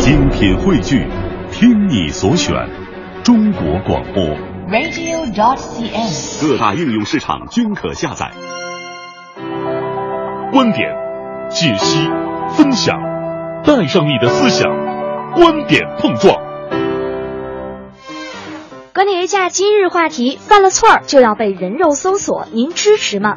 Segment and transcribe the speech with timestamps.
[0.00, 1.06] 精品汇聚，
[1.52, 2.54] 听你所选，
[3.22, 4.24] 中国广播。
[4.66, 6.40] radio.dot.cn，。
[6.40, 8.30] 各大应用市场均可下载。
[10.50, 10.88] 观点、
[11.50, 12.08] 解析、
[12.56, 12.96] 分享，
[13.62, 14.70] 带上你的思想，
[15.34, 16.34] 观点碰撞。
[18.94, 23.36] 观点一下今日话题：犯了错儿就要被人肉搜索，您支持吗？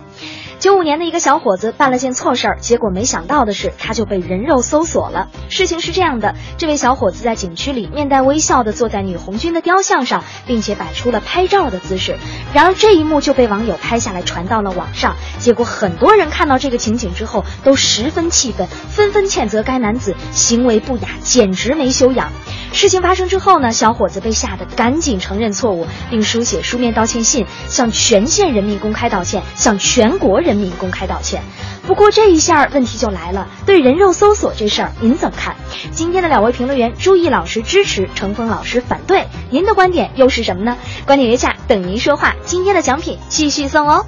[0.64, 5.28] 九五年的一个小伙子办了件错事儿，结果没想到的是，他就被人肉搜索了。
[5.50, 12.16] 事情是这样的，这位小伙子在景区里面带微笑的坐在女红军的雕像上，并且摆出了拍照的姿势。
[12.54, 22.32] 然而这一幕就被网友拍下来传到了网上，结果很多人看到这个情景之后都十分气愤，纷纷谴责该男子行为不雅，简直没修养。
[22.72, 31.42] 事情发生之后呢，小伙子被吓得赶紧承认错误，并书写书面道歉信，向全县人民公开道歉，向全国人民公开道歉。
[31.86, 35.56] 不过这一下问题就来了，对人肉搜索这事儿您怎么看？
[35.92, 40.78] 今天的两位评论员朱毅老师支持，程峰老师反对，您的观点又是什么呢？
[41.06, 44.06] 观点约架等您说话，今天的奖品继续送哦。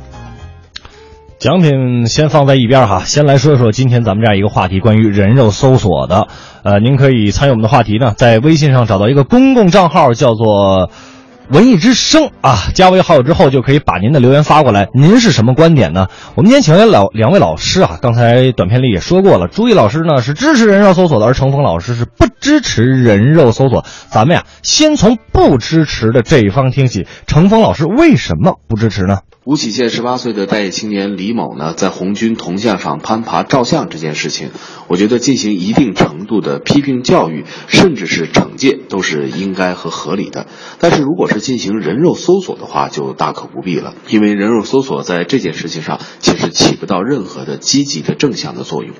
[1.37, 6.27] 奖品先放在一边哈，先来说说今天咱们这样一个话题，关于人肉搜索的。
[6.63, 10.89] 呃，您可以参与我们的话题呢，在微信上找到一个公共账号，叫做
[11.49, 14.87] “文艺之声”啊，加为好友之后就可以把您的留言发过来。
[14.93, 16.07] 您是什么观点呢？
[16.35, 23.85] 我们今天请来老两位老师啊，刚才短片里也说过了，朱毅老师呢是支持人肉搜索的，而程峰老师是不支持人肉搜索。
[24.09, 27.07] 咱们呀，先从不支持的这一方听起。
[27.27, 29.19] 程峰老师为什么不支持呢？
[29.45, 34.49] 吴起县十八岁的待业青年李某呢，在红军铜像上攀爬照相这件事情，
[34.87, 40.47] 我觉得进行一定程度的批评教育，甚至是惩戒，都是应该和合理的。
[40.79, 48.95] 但是如果是进行人肉搜索的话，就大可不必了，因为人肉搜索在这件事情上其实起不到任何的积极的正向的作用。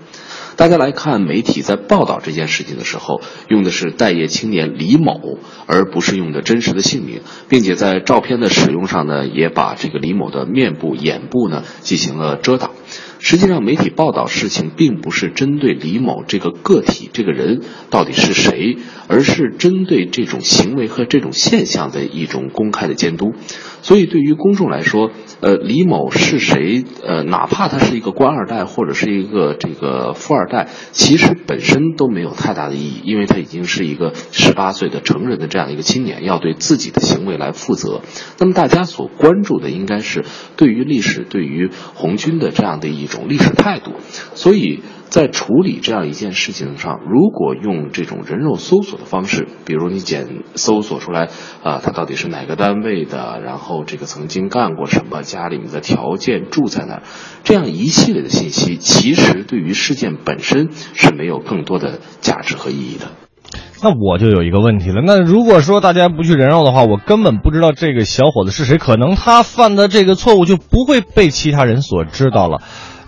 [0.58, 12.72] 大家来看媒体在报道这件事情的时候，用的是待业青年李某，而不是用的真实的姓名，并且在照片的使用上呢，也把这个李某的面部、眼部呢进行了遮挡。
[13.20, 18.78] 实际上，媒体报道事情并不是针对李某这个个体、这个人到底是谁，
[19.08, 23.34] 而是针对这种行为和这种现象的一种公开的监督。
[23.86, 26.84] 所以，对于公众来说，呃，李某是谁？
[27.06, 38.02] 呃，哪怕他是一个官二代或者是一个这个富二代，其实本身都没有太大的意义，因为他已经是一个十八岁的成人的这样一个青年，要对自己的行为来负责。
[38.40, 40.26] 那么，大家所关注的应该是
[40.58, 43.92] 对于历史、对于红军的这样的一种历史态度。
[44.34, 44.82] 所以
[45.16, 51.30] 在处理这样一件事情上，如果用这种人肉搜索的方式，比如你检搜索出来
[51.64, 57.04] 啊、他到底是哪个单位的，然后这个曾经干过什么，家里面的条件，住在哪儿，
[57.46, 63.06] 这样一系列的信息，其实对于事件本身是没有更多的价值和意义的。
[63.82, 72.62] 那我就有一个问题了，那如果说大家不去人肉的话，我根本不知道这个小伙子是谁，可能他犯的这个错误就不会被其他人所知道了。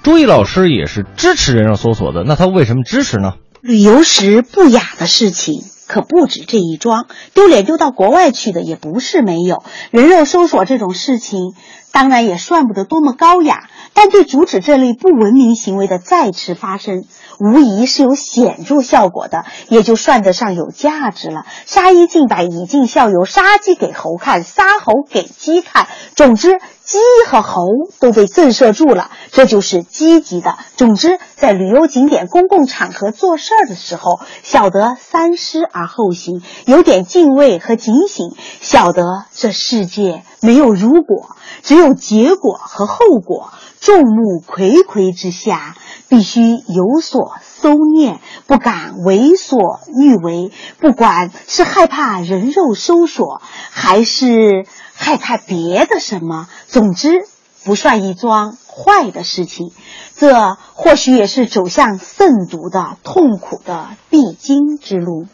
[0.07, 3.34] 朱毅老师也是支持人肉搜索的，那他为什么支持呢？
[3.59, 9.66] 旅游时不雅的事情可不止这一桩，丢脸丢到国外去的也不是没有。
[9.91, 11.53] 人肉搜索这种事情，
[11.91, 17.03] 当然也算不得多么高雅，但对阻止这类不文明行为的再次发生，
[17.41, 21.46] 无疑是有显著效果的，也就算得上有价值了。
[21.66, 25.85] 杀一儆百，以儆效尤，杀鸡给猴看，杀猴给鸡看。
[26.16, 27.68] 总之，鸡和猴
[28.00, 30.58] 都被震慑住了，这就是积极的。
[30.78, 43.52] 总之，在旅游景点、公共场合做事儿的时候，晓得三思而后行，有点敬畏和警醒，晓得这世界没有如果，只有结果和后果。
[43.88, 45.78] 众目睽睽之下，
[46.09, 50.52] 必须有所收敛，不敢为所欲为。
[50.78, 57.26] 不管是害怕人肉搜索，还是害怕别的什么，总之
[57.64, 59.72] 不算一桩坏的事情。
[60.18, 65.28] 这或许也是走向慎独的痛苦的必经之路。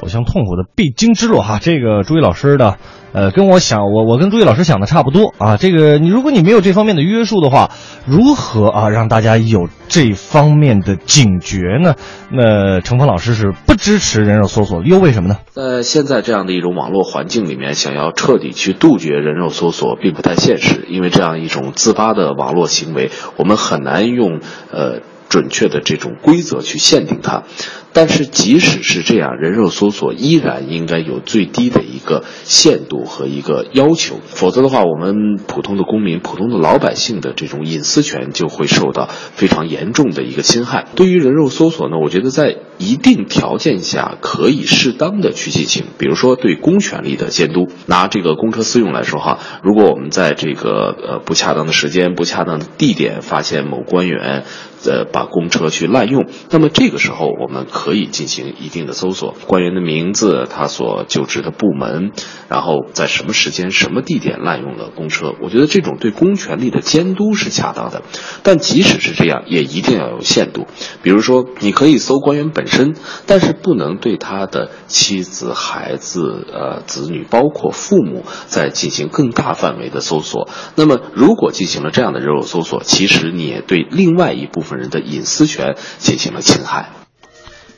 [0.00, 2.78] 走向痛苦的必经之路哈，这个朱毅老师的，
[3.12, 5.58] 呃，跟我想，我我跟朱毅老师想的差不多啊。
[5.58, 7.70] 这个你如果你没有这方面的约束的话，
[8.06, 11.96] 如何啊让大家有这方面的警觉呢？
[12.32, 15.36] 那程峰老师是不支持人肉搜索，又为什么呢？
[15.50, 24.40] 在现在这样的一种网络环境里面，想要彻底去杜绝人肉搜索，并不太现实，因为这样一种自发的网络行为，我们很难用
[24.72, 25.00] 呃。
[25.30, 27.44] 准确的这种规则去限定它，
[27.92, 40.86] 但是即使是这样，人肉搜索依然应该有最低的一个限度和一个要求，否则的话，我们普通的公民、普通的老百姓的这种隐私权就会受到非常严重的一个侵害。
[40.94, 47.68] 对于人肉搜索呢，我觉得在一定条件下可以适当的去进行，比如说对公权力的监督。
[47.86, 54.44] 拿这个公车私用来说哈，如果我们在这个呃不恰当的时间、不恰当的地点发现某官员。
[54.84, 62.12] 呃，把公车去滥用，那么这个时候我们可以进行一定的搜索，官员的名字，他所就职的部门，
[62.48, 68.02] 然后在什么时间、什么地点滥用了公车，我觉得这种对公权力的监督是恰当的。
[68.42, 70.66] 但即使是这样，也一定要有限度。
[71.02, 72.94] 比如说，你可以搜官员本身，
[73.26, 80.48] 但是不能对他的妻子、孩子、呃子女，包括父母，再进行更大范围的搜索。
[80.74, 84.69] 那么，如果进行了这样的人肉搜索，其实你也对另外一部分。
[84.76, 86.90] 人的隐私权进行了侵害。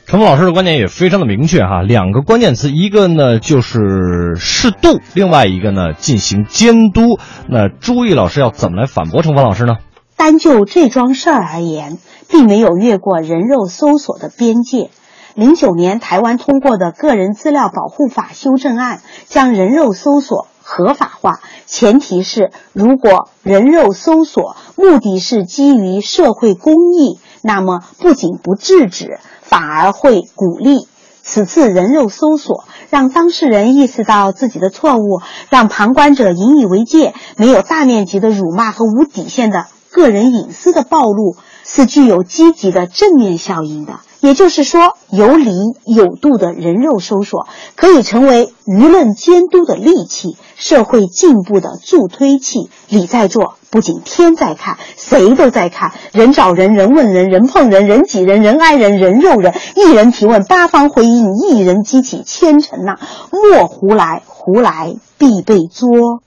[0.05, 7.19] 陈峰老师的观点也非常的明确哈，两个关键词，一个呢就是适度，另外一个呢进行监督。
[7.47, 9.77] 那朱毅老师要怎么来反驳陈峰老师呢？
[10.17, 11.97] 单就这桩事儿而言，
[12.29, 14.89] 并没有越过人肉搜索的边界。
[15.35, 20.47] 零九年台湾通过的《个人资料保护法》修正案，将人肉搜索。
[20.63, 30.87] 合法化前提是，如果人肉搜索目的是基于社会公益，那么不仅不制止，反而会鼓励。
[31.21, 43.99] 此次人肉搜索让当事人意识到自己的错误，让旁观者引以为戒，没有大面积的辱骂和无底线的个人隐私的暴露，是具有积极的正面效应的。
[44.23, 45.51] 也就是说，有理
[45.85, 52.69] 有度的人肉搜索可以成为舆论监督的利器，社会进步的助推器。
[52.87, 55.91] 理在做，不仅天在看，谁都在看。
[56.13, 59.53] 人找人，人问人，人碰人，人挤人，人挨人，人肉人。
[59.75, 62.97] 一人提问，八方回应；一人激起千层浪。
[63.29, 66.21] 莫胡来，胡来必被捉。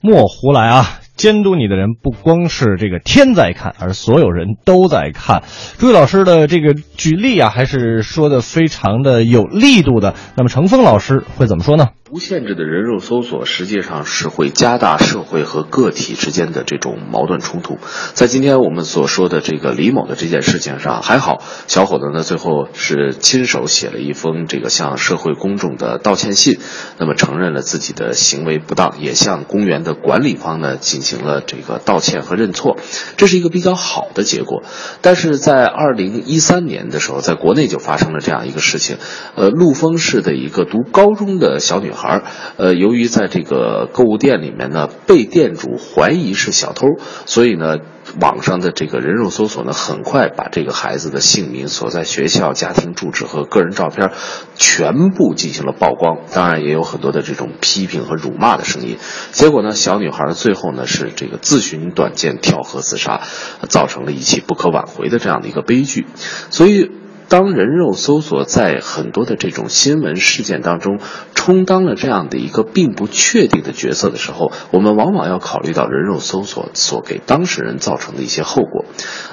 [0.00, 1.01] 莫胡来啊！
[1.22, 5.44] 监督你的人不光是这个天在看，而所有人都在看。
[5.78, 10.16] 朱毅老师的这个举例啊，还是说的非常的有力度的。
[10.36, 11.90] 那么程峰老师会怎么说呢？
[12.12, 17.78] 无限制的人肉搜索实际上是会加大社会和个体之间的这种矛盾冲突。
[18.12, 26.58] 在今天我们所说的这个李某的这件事情上，还好小伙子呢最后是亲手写了一封这个向社会公众的道歉信，
[26.98, 32.76] 那么承认了自己的行为不当，也向公园的管理方呢进行了这个道歉和认错，
[33.16, 34.64] 这是一个比较好的结果。
[35.00, 38.98] 但是在二零一三年的时候，在国内就发生了这样一个事情，
[39.34, 42.01] 呃，陆丰市的一个读高中的小女孩。
[42.02, 42.22] 孩，
[42.56, 46.88] 呃，由于在这个购物店里面呢，被店主怀疑是小偷，
[47.26, 47.76] 所以呢，
[48.20, 54.10] 网上的这个人肉搜索呢，很快把这个孩子的姓名、所在学校、家庭住址和个人照片
[54.56, 56.18] 全部进行了曝光。
[56.34, 58.98] 当然，也有很多的这种批评和辱骂的声音。
[59.30, 63.20] 结果呢，小女孩最后呢是这个自寻短见跳河自杀，
[63.68, 66.06] 造成了一起不可挽回的这样的一个悲剧。
[66.50, 66.90] 所以。
[67.32, 70.98] 当人肉搜索在很多的这种新闻事件当中
[71.34, 78.84] 充当了这样的一个并不确定的角色的时候，我们往往要考虑到人肉搜索所给当事人造成的一些后果。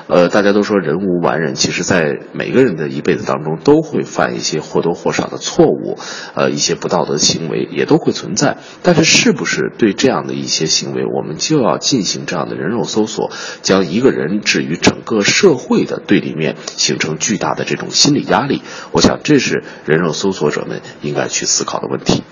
[0.08, 5.98] 呃，大家都说人无完人，其实，在每个人的一辈子当中都会犯一些或多或少的错误，
[6.36, 8.60] 呃，一些不道德行为也都会存在。
[8.82, 13.30] 但是，是不是对这样的一些行为，我们就要进行这样的人肉搜索，
[13.62, 17.89] 将一个人置于整个社会的对立面，形成巨大的这种？
[17.90, 22.24] 心理压力，我想这是人肉搜索者们应该去思考的问题。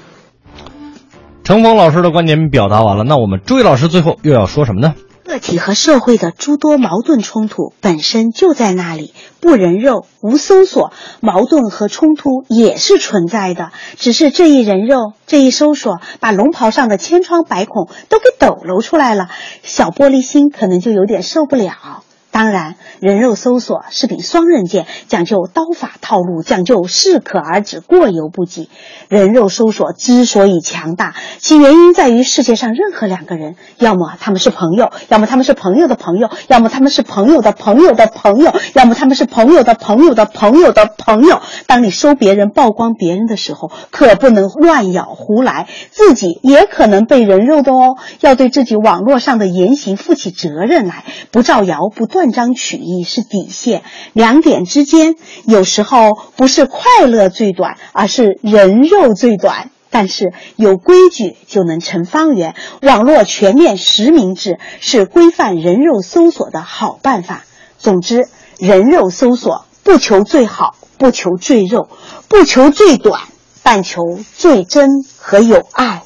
[1.44, 4.96] 程峰老师的观点表达完了，那我们朱毅老师最后又要说什么呢？
[5.24, 13.72] 个体和社会的诸多矛盾冲突本身就在那里，不人肉、无搜索，矛盾和冲突也是存在的。
[13.98, 19.28] 只是这一人肉、这一搜索，把龙袍上的千疮百孔都给抖搂出来了，
[19.64, 22.04] 小玻璃心可能就有点受不了。
[22.38, 28.70] 当然，人肉搜索是柄双刃剑，讲究刀法套路，讲究适可而止，过犹不及。
[29.10, 41.42] 人肉搜索之所以强大，其原因在于世界上任何两个人，要么他们是朋友，要么他们是朋友的朋友，要么他们是朋友的朋友的朋友，要么他们是朋友的朋友的朋友的朋友。
[41.66, 47.98] 当你收别人、曝光别人的时候，可不能乱咬胡来，自己也可能被人肉的哦。
[48.20, 52.27] 要对自己网络上的言行负起责任来，不造谣，不断。
[52.28, 55.16] 断章取义是底线，两点之间
[55.46, 59.72] 有时候不是快乐最短，而是人肉最短。
[59.90, 67.46] 但是有规矩就能成方圆，网络全面实名制是规范人肉搜索的好办法。
[67.78, 68.28] 总之，
[68.60, 71.88] 人肉搜索不求最好，不求最肉，
[72.28, 73.22] 不求最短，
[73.64, 76.04] 但求最真和有爱。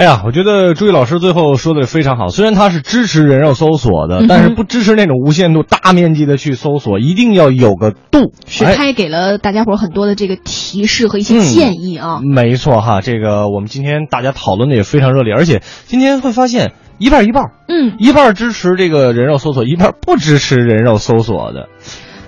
[0.00, 2.28] 哎呀，我觉得朱毅老师最后说的非常好。
[2.28, 8.32] 虽然他是支持人肉搜索的，嗯但是不支持那种无限度、大面积的去搜索，一定要有个度。
[8.46, 12.20] 是，哎他也给了大家伙很多的这个提示和一些建议啊。
[12.22, 21.68] 没错哈，这个我们今天大家讨论的也非常热烈，而且今天会发现一半一半，嗯，一半支持这个人肉搜索，一半不支持人肉搜索的。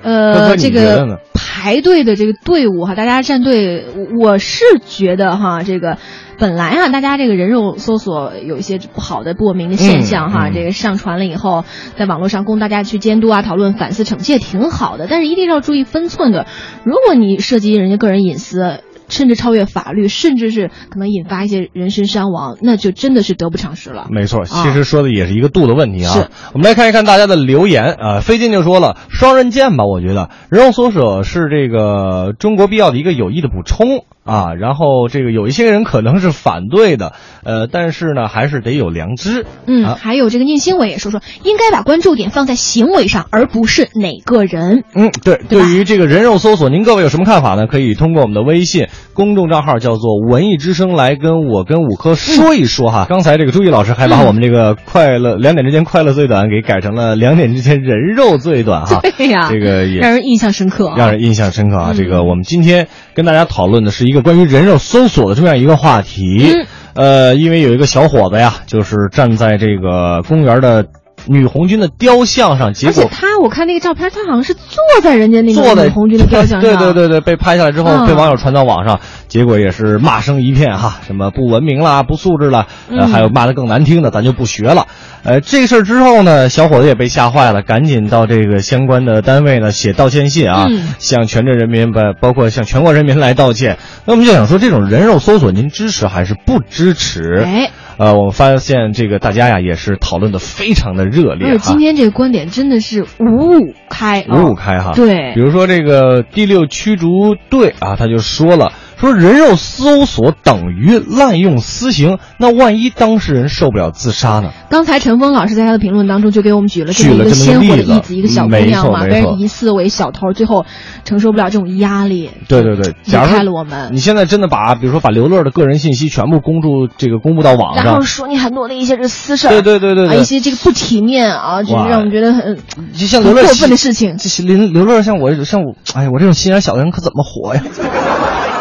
[0.03, 3.87] 呃，这个排队的这个队伍哈，大家站队，
[4.19, 5.99] 我我是觉得哈，这个
[6.39, 11.65] 本来啊，大家这个人肉搜索有一些不好的不文明的现象哈，这个上传了以后，
[11.97, 16.47] 在网络上供大家去监督啊、讨论、反思、惩戒，挺好的，但是一定要注意分寸的。
[16.85, 18.81] 如果你涉及人家个人隐私，
[19.13, 24.09] 甚至超越法律，甚至是可能引发一些人身伤亡，那就真的是得不偿失了。
[24.11, 26.13] 没错，啊其实说的也是一个度的问题啊。
[26.13, 28.21] 是我们来看一看大家的留言啊。
[28.21, 34.55] 飞进就说了，双刃剑吧，我觉得人肉搜索是这个中国必要的一个有益的补充啊。
[34.55, 37.13] 然后这个有一些人可能是反对的，
[37.45, 39.47] 呃，但是呢，还是得有良知。
[39.67, 44.85] 嗯，啊还有这个宁新伟也说说，应该把关注点放在行为上，而不是哪个人。
[44.95, 47.67] 嗯，对，对对于这个人肉搜索，您各位有什么看法呢？
[47.67, 53.07] 可以通过我们的微信公众账号叫做“文艺之声”来跟我跟五科说一说哈。
[53.09, 59.01] 刚才这个朱毅老师还把我们这个快乐两点之间快乐最短给改成了两点之间人肉最短哈。
[59.17, 60.95] 对呀这个也让人印象深刻啊。
[60.97, 61.91] 让人印象深刻啊！
[61.93, 66.53] 嗯这个我们今天跟大家讨论的是一个关于人肉搜索的这样一个话题。
[66.55, 70.85] 嗯呃，因为有一个小伙子呀，就是站在这个公园的
[71.27, 74.63] 女红军的雕像上，结果他，我看那个照片，他好像是坐
[75.03, 76.63] 在人家那个女红军的雕像上。
[76.63, 84.87] 对对对对，被拍下来之后嗯被网友传到网上，结果也是骂声一片哈，什么不文明啦、不素质啦，呃，嗯还有骂的更难听的，咱就不学了。
[85.25, 93.79] 呃，这事儿之后呢，小伙子也被吓坏了，赶紧到这个相关的单位呢写道歉信啊，嗯向全镇人民包包括向全国人民来道歉。
[94.05, 97.43] 那我们就想说，这种人肉搜索，您支持还是不支持？
[97.45, 101.79] 哎，呃，我们发现这个大家呀也是讨论的非常的热烈哈而且今。
[101.83, 114.53] 天这个观点真的是五五开啊，五五开哈，对比如说这个第六驱逐队啊，他就说了，说人肉搜索等于滥用私刑，那万一当事人受不了自杀呢？
[114.71, 120.65] 刚才陈峰老师在他的评论当中就给我们举了这么一个鲜活的例子，一个小姑娘嘛，被人疑似为小偷，最后
[121.05, 123.99] 承受不了这种压力，对对对，假离开了我们你。
[123.99, 132.57] 现在真的把，比如说把刘乐的个人信息全部公布这个公布到网上然后，说你很多的一些这私事儿，对对对对啊，一些这个不体面啊，就是让我们觉得很
[132.95, 134.17] 就像刘乐过分的事情。
[134.47, 137.63] 刘刘乐像我像我，哎呀，我这种心眼小的人可怎么活呀？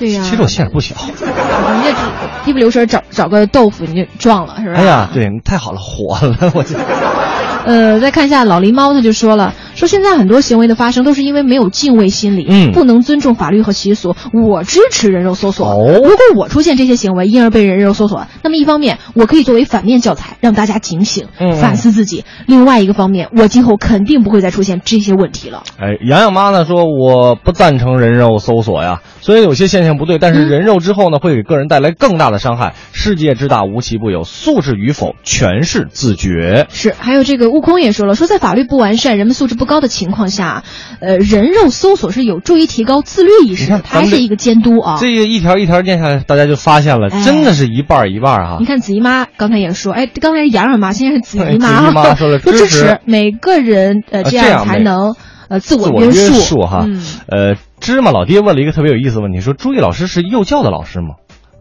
[0.00, 0.96] 对呀、其实我心眼不小。
[0.96, 4.74] 人家只一不留神找找个豆腐你就撞了，是吧？
[4.74, 6.74] 哎呀，对，太好了，火了， 我就。
[7.66, 14.16] 呃，再看一下老狸猫，他就说了，说现在很多行为的发生都是因为没有敬畏心理，嗯不能尊重法律和习俗。
[14.32, 15.66] 我支持人肉搜索。
[15.68, 25.62] 哦如果我出现这些行为，因而被人肉搜索，那么一方面我可以作为反面教材，让大家警醒，嗯反思自己；另外一个方面，我今后肯定不会再出现这些问题了。
[25.78, 32.74] 哎，洋洋妈呢说我不赞成人肉搜索呀，虽然有些现象不对，但是嗯人肉之后呢，会给个人带来更大的伤害。
[32.92, 36.66] 世界之大无奇不有，素质与否全是自觉。
[36.70, 40.64] 是，还有这个悟空也说了，说在法律不完善、人们素质不高的情况下，
[41.00, 44.96] 呃，人肉搜索是有助于提高自律意识它还是一个监督啊。
[45.00, 48.66] 这个一条一条念下来，大家就发现了，哎真的是一半儿一半儿哈你。
[48.66, 55.14] 看子怡妈刚才也说，哎，刚才是洋洋妈，现在是子怡哎妈，子怡妈说了 说支持每个人呃这样才能
[55.50, 61.16] 呃自自我约我束束哈，嗯，呃，芝麻老爹问了一个特别有意思的问题，说朱毅老师是幼教的老师吗？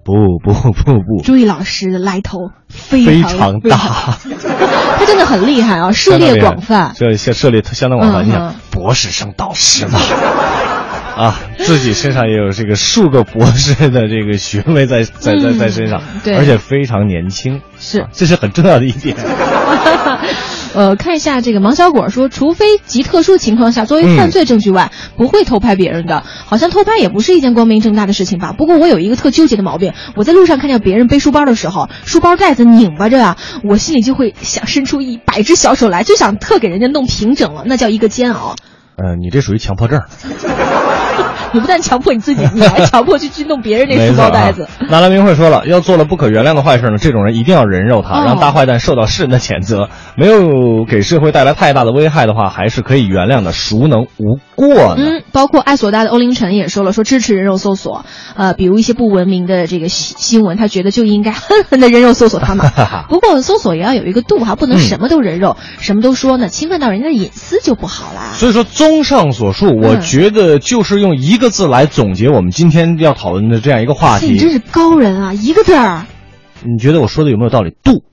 [0.05, 2.37] 不不不不，朱毅老师的来头
[2.69, 3.77] 非非常常大，
[4.97, 6.93] 他真的很厉害啊，涉猎广泛。
[6.95, 8.23] 这涉涉猎相当广泛。
[8.23, 9.99] 嗯你想嗯，博士生导师嘛，
[11.17, 19.15] 啊，自己身上也有这个数个博士的这个学位在在在在身上，对而且非常年轻，是啊这是很重要的一点。
[20.79, 26.23] 呃，看一下这个芒小果说，除非极特殊情况下作为嗯犯罪证据外，不会偷拍别人的。
[26.45, 28.53] 好像偷拍也不是一件光明正大的事情吧？
[28.57, 38.55] 不过我有一个特纠结的毛病，我在路上看见别人背书包的时候，书包带子拧巴着啊，我心里就会想伸出一百只小手来，就想特给人家弄平整了，那叫一个煎熬。
[38.95, 39.99] 呃，你这属于强迫症。
[41.53, 44.67] 你不但强迫你自己，你还强迫去去弄别人那书包袋子。
[44.89, 49.89] 纳兰明慧说了，要做了不可原谅的坏事呢，这种人一定要人肉他，哦让大坏蛋受到世人的谴责。
[50.15, 54.97] 没有给社会带来太大的危害的话，还是可以原谅的，孰能无过呢？
[54.97, 62.69] 嗯，包括爱索大的欧凌晨也说了，说支持人肉搜索，呃，比如一些不文明的这个新新闻，他觉得就应该狠狠的人肉搜索他们。
[63.09, 68.33] 不过搜索也要有一个度哈，不能什么都人肉，什么都说呢，侵犯到人家的隐私就不好啦。
[68.33, 74.31] 所以说，综上所述，我嗯觉得就是用一个字来总结我们今天要讨论的这样一个话题。
[74.31, 76.05] 你真是高人啊，一个字儿
[76.63, 77.73] 你觉得我说的有没有道理？
[77.83, 78.03] 度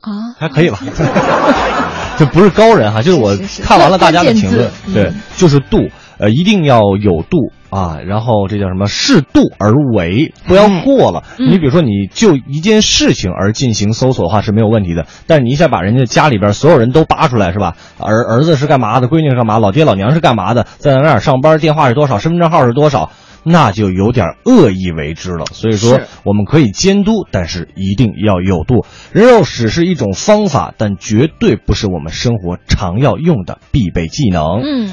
[0.00, 0.78] 啊，还可以吧？
[2.16, 5.88] 这不是高人哈，就是我看完了大家的评论对嗯，就是度，
[6.18, 8.86] 呃，一定要有度啊，然后这叫什么？
[8.86, 11.24] 适度而为，不要过了。
[11.38, 17.76] 嗯你比如说，你就一件事情而进行搜索的话是没有问题的，但是你一下把人家家里边所有人都扒出来是吧？
[17.98, 19.08] 儿儿子是干嘛的？
[19.08, 19.58] 闺女是干嘛？
[19.58, 20.66] 老爹老娘是干嘛的？
[20.78, 21.58] 在哪儿上班？
[21.58, 22.18] 电话是多少？
[22.18, 23.10] 身份证号是多少？
[23.46, 25.44] 那就有点恶意为之了。
[25.52, 28.86] 所以说，我们可以监督，但是一定要有度。
[29.12, 34.62] 人肉只是一种方法，但绝对不是我们生活常要用的必备技能。
[34.62, 34.90] 嗯。